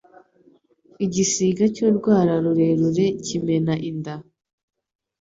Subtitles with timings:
[1.05, 4.15] Igisiga cy'urwara rurerure cyimena inda